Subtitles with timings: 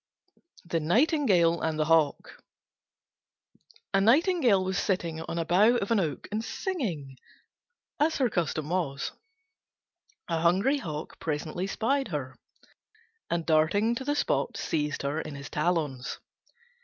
[0.65, 2.41] THE NIGHTINGALE AND THE HAWK
[3.93, 7.17] A Nightingale was sitting on a bough of an oak and singing,
[7.99, 9.11] as her custom was.
[10.27, 12.35] A hungry Hawk presently spied her,
[13.29, 16.17] and darting to the spot seized her in his talons.